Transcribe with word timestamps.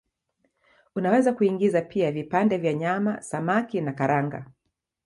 Unaweza 0.95 1.33
kuingiza 1.33 1.81
pia 1.81 2.11
vipande 2.11 2.57
vya 2.57 2.73
nyama, 2.73 3.21
samaki 3.21 3.81
na 3.81 3.93
karanga. 3.93 4.45